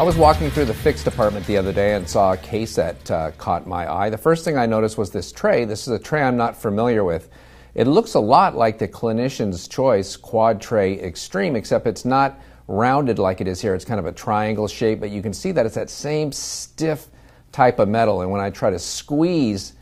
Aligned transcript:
I 0.00 0.02
was 0.02 0.16
walking 0.16 0.48
through 0.48 0.64
the 0.64 0.72
fix 0.72 1.04
department 1.04 1.44
the 1.44 1.58
other 1.58 1.74
day 1.74 1.94
and 1.94 2.08
saw 2.08 2.32
a 2.32 2.36
case 2.38 2.74
that 2.76 3.10
uh, 3.10 3.32
caught 3.32 3.66
my 3.66 3.86
eye. 3.86 4.08
The 4.08 4.16
first 4.16 4.46
thing 4.46 4.56
I 4.56 4.64
noticed 4.64 4.96
was 4.96 5.10
this 5.10 5.30
tray. 5.30 5.66
This 5.66 5.86
is 5.86 5.88
a 5.88 5.98
tray 5.98 6.22
I'm 6.22 6.38
not 6.38 6.56
familiar 6.56 7.04
with. 7.04 7.28
It 7.74 7.86
looks 7.86 8.14
a 8.14 8.18
lot 8.18 8.56
like 8.56 8.78
the 8.78 8.88
Clinician's 8.88 9.68
Choice 9.68 10.16
Quad 10.16 10.58
Tray 10.58 10.98
Extreme, 10.98 11.54
except 11.54 11.86
it's 11.86 12.06
not 12.06 12.40
rounded 12.66 13.18
like 13.18 13.42
it 13.42 13.46
is 13.46 13.60
here. 13.60 13.74
It's 13.74 13.84
kind 13.84 14.00
of 14.00 14.06
a 14.06 14.12
triangle 14.12 14.66
shape, 14.68 15.00
but 15.00 15.10
you 15.10 15.20
can 15.20 15.34
see 15.34 15.52
that 15.52 15.66
it's 15.66 15.74
that 15.74 15.90
same 15.90 16.32
stiff 16.32 17.08
type 17.52 17.78
of 17.78 17.90
metal. 17.90 18.22
And 18.22 18.30
when 18.30 18.40
I 18.40 18.48
try 18.48 18.70
to 18.70 18.78
squeeze 18.78 19.74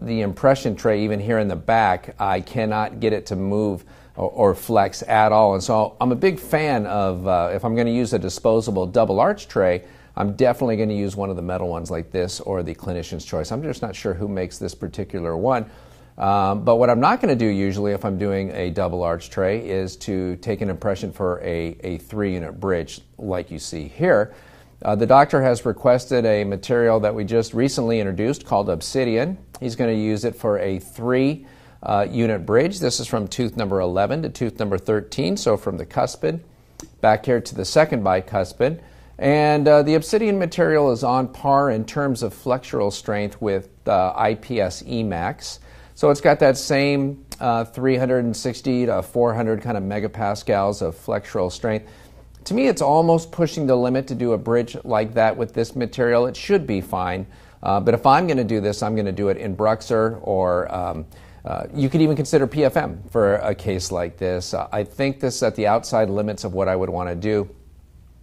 the 0.00 0.22
impression 0.22 0.74
tray, 0.74 1.04
even 1.04 1.20
here 1.20 1.38
in 1.38 1.48
the 1.48 1.54
back, 1.54 2.16
I 2.18 2.40
cannot 2.40 2.98
get 2.98 3.12
it 3.12 3.26
to 3.26 3.36
move 3.36 3.84
or, 4.16 4.54
flex 4.54 5.02
at 5.02 5.32
all. 5.32 5.54
And 5.54 5.62
so 5.62 5.96
I'm 6.00 6.12
a 6.12 6.16
big 6.16 6.38
fan 6.38 6.86
of, 6.86 7.26
uh, 7.26 7.50
if 7.52 7.64
I'm 7.64 7.74
going 7.74 7.86
to 7.86 7.92
use 7.92 8.12
a 8.12 8.18
disposable 8.18 8.86
double 8.86 9.20
arch 9.20 9.48
tray, 9.48 9.84
I'm 10.16 10.34
definitely 10.34 10.76
going 10.76 10.88
to 10.88 10.94
use 10.94 11.14
one 11.14 11.28
of 11.28 11.36
the 11.36 11.42
metal 11.42 11.68
ones 11.68 11.90
like 11.90 12.10
this 12.10 12.40
or 12.40 12.62
the 12.62 12.74
clinician's 12.74 13.24
choice. 13.24 13.52
I'm 13.52 13.62
just 13.62 13.82
not 13.82 13.94
sure 13.94 14.14
who 14.14 14.28
makes 14.28 14.56
this 14.56 14.74
particular 14.74 15.36
one. 15.36 15.70
Um, 16.16 16.64
but 16.64 16.76
what 16.76 16.88
I'm 16.88 17.00
not 17.00 17.20
going 17.20 17.36
to 17.36 17.44
do 17.44 17.50
usually 17.50 17.92
if 17.92 18.04
I'm 18.04 18.16
doing 18.16 18.50
a 18.52 18.70
double 18.70 19.02
arch 19.02 19.28
tray 19.28 19.68
is 19.68 19.96
to 19.98 20.36
take 20.36 20.62
an 20.62 20.70
impression 20.70 21.12
for 21.12 21.42
a, 21.42 21.76
a 21.80 21.98
three 21.98 22.32
unit 22.32 22.58
bridge 22.58 23.02
like 23.18 23.50
you 23.50 23.58
see 23.58 23.86
here. 23.86 24.34
Uh, 24.82 24.94
the 24.94 25.06
doctor 25.06 25.42
has 25.42 25.66
requested 25.66 26.24
a 26.24 26.44
material 26.44 27.00
that 27.00 27.14
we 27.14 27.24
just 27.24 27.52
recently 27.52 28.00
introduced 28.00 28.46
called 28.46 28.70
Obsidian. 28.70 29.36
He's 29.60 29.76
going 29.76 29.94
to 29.94 30.00
use 30.00 30.24
it 30.24 30.34
for 30.34 30.58
a 30.58 30.78
three 30.78 31.46
uh, 31.86 32.06
unit 32.10 32.44
bridge. 32.44 32.80
This 32.80 33.00
is 33.00 33.06
from 33.06 33.28
tooth 33.28 33.56
number 33.56 33.80
11 33.80 34.22
to 34.22 34.28
tooth 34.28 34.58
number 34.58 34.76
13, 34.76 35.36
so 35.36 35.56
from 35.56 35.78
the 35.78 35.86
cuspid 35.86 36.40
back 37.00 37.24
here 37.24 37.40
to 37.40 37.54
the 37.54 37.64
second 37.64 38.02
bicuspid. 38.02 38.80
And 39.18 39.66
uh, 39.66 39.82
the 39.82 39.94
obsidian 39.94 40.38
material 40.38 40.92
is 40.92 41.02
on 41.02 41.28
par 41.28 41.70
in 41.70 41.86
terms 41.86 42.22
of 42.22 42.34
flexural 42.34 42.92
strength 42.92 43.40
with 43.40 43.70
uh, 43.88 44.12
IPS 44.30 44.82
e.max. 44.86 45.60
So 45.94 46.10
it's 46.10 46.20
got 46.20 46.40
that 46.40 46.58
same 46.58 47.24
uh, 47.40 47.64
360 47.64 48.86
to 48.86 49.02
400 49.02 49.62
kind 49.62 49.78
of 49.78 49.82
megapascals 49.84 50.82
of 50.82 50.94
flexural 50.94 51.50
strength. 51.50 51.90
To 52.44 52.54
me, 52.54 52.68
it's 52.68 52.82
almost 52.82 53.32
pushing 53.32 53.66
the 53.66 53.76
limit 53.76 54.06
to 54.08 54.14
do 54.14 54.32
a 54.32 54.38
bridge 54.38 54.76
like 54.84 55.14
that 55.14 55.36
with 55.36 55.54
this 55.54 55.74
material. 55.74 56.26
It 56.26 56.36
should 56.36 56.66
be 56.66 56.80
fine. 56.80 57.26
Uh, 57.62 57.80
but 57.80 57.94
if 57.94 58.04
I'm 58.04 58.26
going 58.26 58.36
to 58.36 58.44
do 58.44 58.60
this, 58.60 58.82
I'm 58.82 58.94
going 58.94 59.06
to 59.06 59.12
do 59.12 59.28
it 59.28 59.38
in 59.38 59.56
BruxZir 59.56 60.20
or 60.22 60.72
um, 60.72 61.06
uh, 61.46 61.68
you 61.72 61.88
could 61.88 62.00
even 62.00 62.16
consider 62.16 62.44
PFM 62.48 63.08
for 63.08 63.36
a 63.36 63.54
case 63.54 63.92
like 63.92 64.16
this. 64.16 64.52
Uh, 64.52 64.66
I 64.72 64.82
think 64.82 65.20
this 65.20 65.36
is 65.36 65.42
at 65.44 65.54
the 65.54 65.68
outside 65.68 66.10
limits 66.10 66.42
of 66.42 66.54
what 66.54 66.66
I 66.66 66.74
would 66.74 66.90
want 66.90 67.08
to 67.08 67.14
do 67.14 67.48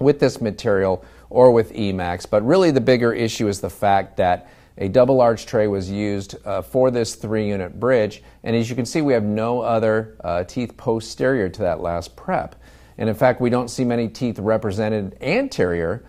with 0.00 0.18
this 0.18 0.40
material 0.40 1.04
or 1.30 1.52
with 1.52 1.76
e.max. 1.76 2.26
But 2.26 2.44
really, 2.44 2.72
the 2.72 2.80
bigger 2.80 3.12
issue 3.12 3.46
is 3.46 3.60
the 3.60 3.70
fact 3.70 4.16
that 4.16 4.50
a 4.78 4.88
double 4.88 5.20
arch 5.20 5.46
tray 5.46 5.68
was 5.68 5.88
used 5.88 6.34
uh, 6.44 6.62
for 6.62 6.90
this 6.90 7.14
three 7.14 7.46
unit 7.46 7.78
bridge. 7.78 8.20
And 8.42 8.56
as 8.56 8.68
you 8.68 8.74
can 8.74 8.84
see, 8.84 9.00
we 9.00 9.12
have 9.12 9.22
no 9.22 9.60
other 9.60 10.16
uh, 10.24 10.42
teeth 10.42 10.76
posterior 10.76 11.48
to 11.48 11.62
that 11.62 11.80
last 11.80 12.16
prep. 12.16 12.56
And 12.98 13.08
in 13.08 13.14
fact, 13.14 13.40
we 13.40 13.48
don't 13.48 13.68
see 13.68 13.84
many 13.84 14.08
teeth 14.08 14.40
represented 14.40 15.16
anterior 15.20 16.04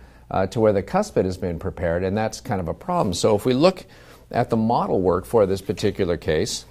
to 0.50 0.58
where 0.58 0.72
the 0.72 0.82
cuspid 0.82 1.24
has 1.24 1.38
been 1.38 1.58
prepared, 1.58 2.02
and 2.02 2.18
that's 2.18 2.40
kind 2.40 2.60
of 2.60 2.66
a 2.66 2.74
problem. 2.74 3.14
So 3.14 3.36
if 3.36 3.44
we 3.44 3.54
look 3.54 3.86
at 4.32 4.50
the 4.50 4.56
model 4.56 5.00
work 5.00 5.24
for 5.24 5.46
this 5.46 5.60
particular 5.60 6.16
case, 6.16 6.64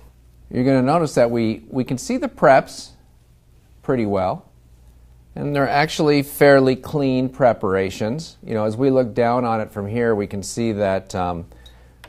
you're 0.52 0.64
going 0.64 0.80
to 0.80 0.86
notice 0.86 1.16
that 1.16 1.32
we, 1.32 1.64
we 1.70 1.84
can 1.84 1.98
see 1.98 2.18
the 2.18 2.30
preps 2.30 2.92
pretty 3.82 4.06
well. 4.06 4.46
And 5.36 5.54
they're 5.54 5.68
actually 5.68 6.24
fairly 6.24 6.76
clean 6.76 7.28
preparations. 7.28 8.38
You 8.46 8.54
know, 8.54 8.64
as 8.64 8.78
we 8.78 8.90
look 8.90 9.14
down 9.14 9.44
on 9.44 9.60
it 9.60 9.72
from 9.72 9.86
here, 9.86 10.16
we 10.16 10.28
can 10.28 10.42
see 10.42 10.72
that 10.72 11.14
um, 11.14 11.46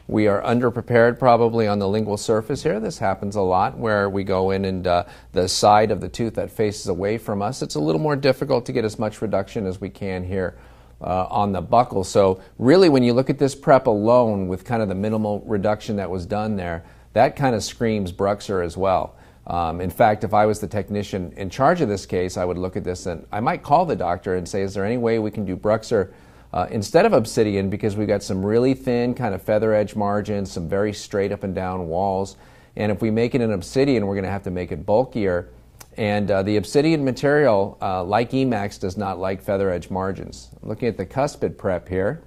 we 0.07 0.29
are 0.29 0.41
underprepared 0.43 1.19
probably 1.19 1.67
on 1.67 1.81
the 1.81 1.89
lingual 1.89 2.17
surface 2.17 2.63
here. 2.63 2.79
This 2.79 2.99
happens 2.99 3.35
a 3.35 3.41
lot 3.41 3.77
where 3.77 4.09
we 4.09 4.23
go 4.23 4.53
in 4.53 4.65
and 4.65 4.87
uh, 4.87 5.05
the 5.33 5.49
side 5.49 5.91
of 5.91 6.01
the 6.01 6.09
tooth 6.09 6.35
that 6.35 6.51
faces 6.51 6.87
away 6.87 7.19
from 7.19 7.43
us, 7.43 7.63
it's 7.63 7.75
a 7.75 7.81
little 7.81 8.01
more 8.01 8.15
difficult 8.15 8.65
to 8.67 8.73
get 8.73 8.85
as 8.85 8.99
much 8.99 9.21
reduction 9.21 9.67
as 9.67 9.81
we 9.81 9.89
can 9.89 10.23
here 10.23 10.57
uh, 11.01 11.27
on 11.27 11.53
the 11.53 11.63
buccal. 11.63 12.07
So, 12.07 12.41
really, 12.59 12.89
when 12.89 13.03
you 13.03 13.13
look 13.13 13.29
at 13.29 13.39
this 13.39 13.55
prep 13.55 13.87
alone 13.87 14.47
with 14.47 14.65
kind 14.65 14.83
of 14.83 14.89
the 14.89 14.95
minimal 14.95 15.41
reduction 15.41 15.97
that 15.97 16.11
was 16.11 16.25
done 16.25 16.57
there, 16.57 16.85
that 17.17 17.35
kind 17.35 17.55
of 17.55 17.65
screams 17.65 18.13
BruxZir 18.13 18.65
as 18.65 18.77
well. 18.77 19.17
Um, 19.47 19.81
in 19.81 19.91
fact, 19.91 20.25
if 20.25 20.35
I 20.35 20.45
was 20.45 20.61
the 20.61 20.67
technician 20.67 21.33
in 21.37 21.51
charge 21.51 21.81
of 21.81 21.89
this 21.89 22.05
case, 22.05 22.37
I 22.37 22.45
would 22.45 22.59
look 22.59 22.77
at 22.77 22.85
this 22.85 23.07
and 23.07 23.27
I 23.31 23.41
might 23.41 23.63
call 23.63 23.87
the 23.87 23.97
doctor 23.97 24.35
and 24.35 24.49
say, 24.49 24.63
Is 24.63 24.75
there 24.75 24.85
any 24.85 24.99
way 24.99 25.19
we 25.19 25.31
can 25.31 25.45
do 25.45 25.57
BruxZir 25.57 26.13
uh, 26.53 26.67
instead 26.71 27.07
of 27.07 27.13
obsidian? 27.13 27.71
Because 27.71 27.97
we've 27.97 28.09
got 28.09 28.23
some 28.23 28.45
really 28.45 28.75
thin, 28.75 29.15
kind 29.15 29.35
of 29.35 29.43
feather 29.43 29.73
edge 29.73 29.95
margins, 29.95 30.51
some 30.51 30.69
very 30.69 30.93
straight 30.93 31.33
up 31.33 31.45
and 31.45 31.55
down 31.55 31.87
walls. 31.87 32.37
And 32.77 32.93
if 32.93 33.01
we 33.01 33.11
make 33.11 33.35
it 33.35 33.41
an 33.41 33.53
obsidian, 33.53 34.07
we're 34.07 34.15
going 34.15 34.25
to 34.25 34.31
have 34.31 34.43
to 34.45 34.51
make 34.51 34.73
it 34.73 34.85
bulkier. 34.85 35.49
And 35.97 36.31
uh, 36.31 36.43
the 36.43 36.59
obsidian 36.59 37.05
material, 37.05 37.79
uh, 37.81 38.05
like 38.05 38.35
e.max, 38.35 38.77
does 38.77 38.99
not 38.99 39.19
like 39.19 39.41
feather 39.41 39.71
edge 39.71 39.89
margins. 39.89 40.51
Looking 40.61 40.89
at 40.89 40.99
the 40.99 41.07
cuspid 41.07 41.57
prep 41.57 41.89
here, 41.89 42.23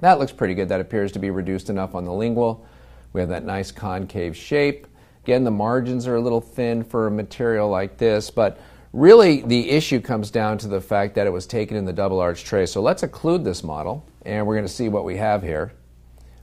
that 0.00 0.18
looks 0.18 0.32
pretty 0.32 0.54
good. 0.54 0.68
That 0.68 0.80
appears 0.80 1.12
to 1.12 1.18
be 1.20 1.30
reduced 1.30 1.70
enough 1.70 1.94
on 1.94 2.04
the 2.04 2.12
lingual. 2.12 2.66
We 3.12 3.20
have 3.20 3.30
that 3.30 3.44
nice 3.44 3.70
concave 3.70 4.36
shape. 4.36 4.86
Again, 5.24 5.44
the 5.44 5.50
margins 5.50 6.06
are 6.06 6.16
a 6.16 6.20
little 6.20 6.40
thin 6.40 6.82
for 6.82 7.06
a 7.06 7.10
material 7.10 7.68
like 7.68 7.98
this, 7.98 8.30
but 8.30 8.60
really 8.92 9.42
the 9.42 9.70
issue 9.70 10.00
comes 10.00 10.30
down 10.30 10.58
to 10.58 10.68
the 10.68 10.80
fact 10.80 11.14
that 11.14 11.26
it 11.26 11.30
was 11.30 11.46
taken 11.46 11.76
in 11.76 11.84
the 11.84 11.92
double 11.92 12.20
arch 12.20 12.44
tray. 12.44 12.66
So 12.66 12.80
let's 12.80 13.02
occlude 13.02 13.44
this 13.44 13.62
model, 13.62 14.06
and 14.24 14.46
we're 14.46 14.54
going 14.54 14.66
to 14.66 14.72
see 14.72 14.88
what 14.88 15.04
we 15.04 15.16
have 15.16 15.42
here. 15.42 15.72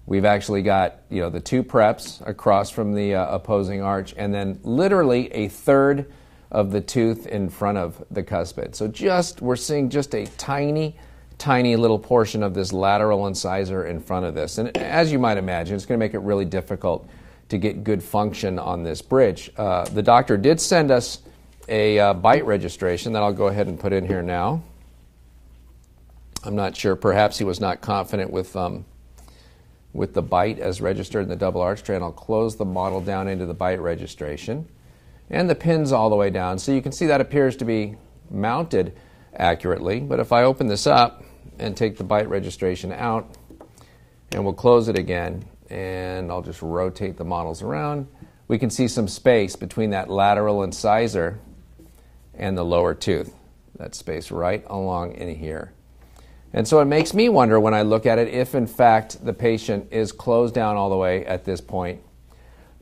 We've 0.08 0.26
actually 0.26 0.62
got 0.62 1.02
you 1.10 1.22
know 1.22 1.32
the 1.32 1.40
two 1.40 1.64
preps 1.64 2.26
across 2.28 2.70
from 2.70 2.94
the 2.94 3.16
uh, 3.16 3.36
opposing 3.36 3.82
arch, 3.82 4.14
and 4.18 4.34
then 4.34 4.60
literally 4.64 5.32
a 5.34 5.48
third 5.48 6.12
of 6.52 6.72
the 6.72 6.82
tooth 6.82 7.26
in 7.26 7.50
front 7.50 7.78
of 7.80 8.04
the 8.12 8.24
cuspid. 8.24 8.76
So 8.76 8.88
just 8.88 9.42
we're 9.42 9.56
seeing 9.56 9.90
just 9.90 10.14
a 10.14 10.26
tiny 10.38 10.96
tiny 11.38 11.76
little 11.76 12.00
portion 12.00 12.44
of 12.44 12.54
this 12.54 12.72
lateral 12.72 13.28
incisor 13.28 13.86
in 13.86 14.00
front 14.00 14.26
of 14.26 14.36
this. 14.36 14.58
And 14.58 14.76
as 14.78 15.12
you 15.12 15.20
might 15.20 15.38
imagine, 15.38 15.76
it's 15.76 15.86
going 15.86 16.00
to 16.00 16.04
make 16.04 16.14
it 16.14 16.20
really 16.20 16.46
difficult 16.46 17.08
to 17.50 17.58
get 17.58 17.84
good 17.84 18.02
function 18.02 18.58
on 18.58 18.84
this 18.84 19.02
bridge. 19.02 19.52
Uh, 19.58 19.86
the 19.86 20.02
doctor 20.02 20.38
did 20.38 20.60
send 20.60 20.92
us 20.92 21.20
a 21.68 22.00
uh, 22.00 22.14
bite 22.14 22.46
registration 22.46 23.14
that 23.14 23.24
I'll 23.24 23.34
go 23.34 23.48
ahead 23.48 23.68
and 23.68 23.80
put 23.80 23.94
in 23.94 24.06
here 24.06 24.22
now. 24.22 24.64
I'm 26.44 26.56
not 26.56 26.76
sure. 26.76 26.96
Perhaps 26.96 27.38
he 27.38 27.44
was 27.44 27.60
not 27.60 27.82
confident 27.82 28.32
with 28.32 28.56
um, 28.56 28.86
with 29.94 30.14
the 30.14 30.22
bite 30.22 30.60
as 30.60 30.82
registered 30.82 31.24
in 31.24 31.30
the 31.30 31.36
double 31.36 31.62
arch 31.62 31.82
tray, 31.82 31.96
and 31.96 32.04
I'll 32.04 32.12
close 32.12 32.58
the 32.58 32.66
model 32.66 33.00
down 33.00 33.28
into 33.28 33.46
the 33.46 33.54
bite 33.54 33.80
registration, 33.80 34.68
and 35.30 35.50
the 35.50 35.56
pins 35.56 35.92
all 35.92 36.10
the 36.10 36.16
way 36.16 36.30
down. 36.30 36.60
So 36.60 36.72
you 36.72 36.82
can 36.82 36.92
see 36.92 37.06
that 37.08 37.22
appears 37.22 37.56
to 37.58 37.66
be 37.66 37.96
mounted 38.30 38.94
accurately. 39.38 40.00
But 40.00 40.20
if 40.20 40.32
I 40.32 40.44
open 40.44 40.68
this 40.68 40.88
up, 40.88 41.24
and 41.60 41.76
take 41.76 41.98
the 41.98 42.04
bite 42.04 42.30
registration 42.30 42.92
out 42.92 43.36
and 44.32 44.44
we'll 44.44 44.54
close 44.54 44.88
it 44.88 44.98
again 44.98 45.46
and 45.70 46.32
I'll 46.32 46.42
just 46.42 46.62
rotate 46.62 47.18
the 47.18 47.24
models 47.24 47.62
around. 47.62 48.08
We 48.48 48.60
can 48.60 48.70
see 48.70 48.88
some 48.88 49.08
space 49.08 49.56
between 49.56 49.90
that 49.92 50.10
lateral 50.10 50.64
incisor 50.64 51.40
and 52.36 52.58
the 52.58 52.64
lower 52.64 52.94
tooth. 52.94 53.34
That 53.78 53.96
space 53.96 54.32
right 54.32 54.64
along 54.68 55.14
in 55.14 55.34
here. 55.36 55.74
And 56.54 56.68
so 56.68 56.80
it 56.80 56.86
makes 56.86 57.14
me 57.14 57.28
wonder 57.28 57.60
when 57.60 57.74
I 57.74 57.82
look 57.82 58.06
at 58.06 58.20
it 58.20 58.28
if 58.30 58.56
in 58.56 58.68
fact 58.68 59.26
the 59.26 59.34
patient 59.34 59.88
is 59.92 60.12
closed 60.12 60.54
down 60.54 60.76
all 60.76 60.90
the 60.90 60.96
way 60.96 61.26
at 61.26 61.44
this 61.44 61.60
point 61.60 62.02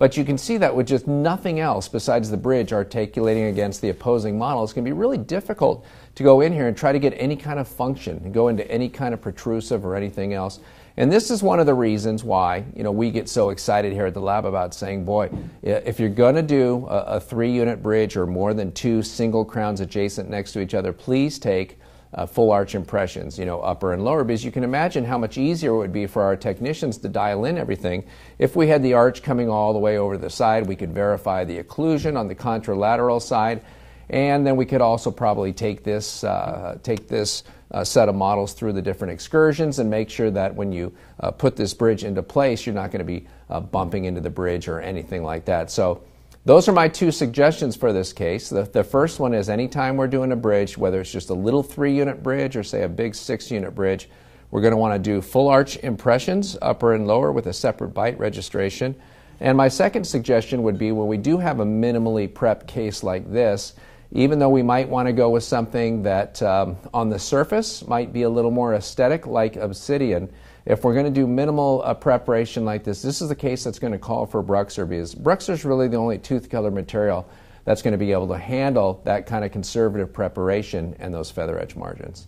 but 0.04 0.18
you 0.18 0.26
can 0.26 0.38
see 0.38 0.58
that 0.58 0.76
with 0.76 0.86
just 0.86 1.08
nothing 1.08 1.62
else 1.62 1.88
besides 1.88 2.30
the 2.30 2.36
bridge 2.36 2.74
articulating 2.74 3.46
against 3.46 3.80
the 3.80 3.88
opposing 3.88 4.38
model, 4.38 4.62
it's 4.62 4.74
going 4.74 4.84
to 4.84 4.90
be 4.90 4.92
really 4.92 5.18
difficult 5.18 5.86
to 6.16 6.24
go 6.24 6.42
in 6.42 6.52
here 6.52 6.68
and 6.68 6.76
try 6.76 6.92
to 6.92 7.00
get 7.00 7.14
any 7.16 7.38
kind 7.38 7.58
of 7.58 7.70
function 7.70 8.30
go 8.34 8.50
into 8.50 8.70
any 8.70 8.90
kind 8.90 9.14
of 9.14 9.22
protrusive 9.22 9.86
or 9.86 9.96
anything 9.96 10.34
else. 10.34 10.60
And 10.98 11.10
this 11.10 11.32
is 11.32 11.42
one 11.42 11.62
of 11.62 11.68
the 11.68 11.74
reasons 11.74 12.22
why 12.22 12.66
you 12.76 12.84
know 12.84 12.92
we 12.92 13.12
get 13.12 13.30
so 13.30 13.50
excited 13.50 13.94
here 13.94 14.06
at 14.06 14.14
the 14.14 14.20
lab 14.20 14.44
about 14.44 14.74
saying, 14.74 15.06
boy, 15.06 15.30
if 15.62 16.02
you're 16.02 16.10
going 16.10 16.36
to 16.36 16.42
do 16.42 16.86
a, 16.90 17.16
a 17.16 17.20
three-unit 17.22 17.82
bridge 17.82 18.18
or 18.18 18.28
more 18.28 18.54
than 18.54 18.74
two 18.74 19.04
single 19.04 19.46
crowns 19.46 19.80
adjacent 19.80 20.30
next 20.30 20.52
to 20.52 20.60
each 20.60 20.74
other, 20.74 20.92
please 20.92 21.40
take 21.40 21.80
uh, 22.16 22.26
full 22.26 22.52
arch 22.52 22.76
impressions, 22.76 23.40
you 23.40 23.46
know, 23.46 23.62
upper 23.62 23.94
and 23.94 24.04
lower, 24.04 24.24
because 24.24 24.44
you 24.44 24.52
can 24.52 24.64
imagine 24.64 25.04
how 25.06 25.18
much 25.18 25.38
easier 25.38 25.72
it 25.72 25.78
would 25.78 25.94
be 25.94 26.08
for 26.08 26.22
our 26.22 26.36
technicians 26.36 26.98
to 27.00 27.10
dial 27.10 27.46
in 27.46 27.58
everything. 27.58 28.04
If 28.40 28.56
we 28.56 28.68
had 28.68 28.84
the 28.84 28.94
arch 28.94 29.24
coming 29.24 29.50
all 29.50 29.74
the 29.74 29.80
way 29.80 29.98
over 29.98 30.18
the 30.18 30.30
side, 30.30 30.68
we 30.68 30.76
could 30.76 30.94
verify 30.94 31.44
the 31.44 31.62
occlusion 31.64 32.18
on 32.18 32.28
the 32.28 32.36
contralateral 32.36 33.22
side, 33.22 33.64
and 34.10 34.46
then 34.46 34.56
we 34.56 34.66
could 34.66 34.82
also 34.82 35.12
probably 35.12 35.54
take 35.54 35.84
this, 35.84 36.24
uh, 36.24 36.78
take 36.84 37.08
this 37.08 37.44
uh, 37.72 37.84
set 37.84 38.08
of 38.10 38.16
models 38.16 38.54
through 38.54 38.74
the 38.74 38.82
different 38.82 39.12
excursions 39.12 39.80
and 39.80 39.90
make 39.90 40.10
sure 40.10 40.30
that 40.30 40.54
when 40.54 40.72
you 40.72 40.94
uh, 41.20 41.32
put 41.32 41.56
this 41.56 41.74
bridge 41.74 42.04
into 42.04 42.22
place, 42.22 42.66
you're 42.66 42.76
not 42.76 42.92
going 42.92 43.00
to 43.00 43.06
be 43.06 43.26
uh, 43.50 43.60
bumping 43.60 44.06
into 44.06 44.22
the 44.22 44.30
bridge 44.30 44.68
or 44.68 44.80
anything 44.80 45.24
like 45.24 45.46
that. 45.46 45.72
So 45.72 46.04
those 46.46 46.68
are 46.68 46.74
my 46.74 46.90
two 46.90 47.12
suggestions 47.12 47.76
for 47.76 47.94
this 47.94 48.12
case. 48.12 48.50
The, 48.50 48.64
the 48.64 48.84
first 48.84 49.20
one 49.20 49.34
is 49.34 49.50
anytime 49.50 49.96
we're 49.96 50.08
doing 50.08 50.34
a 50.34 50.36
bridge, 50.36 50.78
whether 50.78 51.00
it's 51.00 51.12
just 51.12 51.30
a 51.30 51.34
little 51.34 51.64
three 51.64 51.96
unit 51.96 52.22
bridge 52.22 52.58
or 52.58 52.64
say 52.64 52.84
a 52.84 52.90
big 52.90 53.16
six 53.16 53.50
unit 53.50 53.74
bridge, 53.74 54.10
we're 54.52 54.62
going 54.62 54.72
to 54.72 54.78
want 54.78 54.94
to 54.94 55.00
do 55.00 55.22
full 55.22 55.48
arch 55.48 55.78
impressions, 55.78 56.58
upper 56.62 56.94
and 56.94 57.08
lower, 57.08 57.32
with 57.32 57.48
a 57.48 57.54
separate 57.54 57.90
bite 57.90 58.20
registration. 58.20 58.94
And 59.40 59.58
my 59.58 59.70
second 59.70 60.04
suggestion 60.04 60.64
would 60.64 60.78
be 60.78 60.92
when 60.92 61.08
we 61.08 61.18
do 61.18 61.38
have 61.38 61.60
a 61.62 61.66
minimally 61.66 62.28
prepped 62.28 62.68
case 62.68 63.04
like 63.04 63.32
this, 63.32 63.74
even 64.12 64.38
though 64.38 64.50
we 64.50 64.62
might 64.62 64.88
want 64.88 65.08
to 65.08 65.14
go 65.14 65.30
with 65.30 65.44
something 65.44 66.04
that 66.04 66.42
um, 66.44 66.78
on 66.94 67.10
the 67.10 67.18
surface 67.18 67.88
might 67.88 68.14
be 68.14 68.24
a 68.24 68.30
little 68.30 68.52
more 68.52 68.76
aesthetic, 68.76 69.26
like 69.26 69.56
obsidian, 69.56 70.32
if 70.66 70.84
we're 70.84 70.94
going 70.94 71.06
to 71.06 71.12
do 71.12 71.28
minimal 71.28 71.82
uh, 71.84 71.94
preparation 71.94 72.64
like 72.66 72.84
this, 72.84 73.02
this 73.02 73.22
is 73.22 73.30
the 73.30 73.36
case 73.36 73.64
that's 73.64 73.80
going 73.80 73.94
to 73.94 74.00
call 74.00 74.26
for 74.26 74.42
BruxZir 74.44 74.88
because 74.88 75.14
BruxZir 75.14 75.52
is 75.52 75.66
really 75.66 75.88
the 75.88 75.98
only 75.98 76.18
tooth 76.18 76.50
color 76.50 76.72
material 76.72 77.28
that's 77.66 77.82
going 77.82 77.94
to 77.94 77.98
be 77.98 78.12
able 78.12 78.28
to 78.28 78.38
handle 78.38 79.02
that 79.06 79.26
kind 79.26 79.44
of 79.44 79.52
conservative 79.52 80.14
preparation 80.14 80.96
and 81.00 81.14
those 81.14 81.32
feather 81.32 81.60
edge 81.60 81.76
margins. 81.76 82.28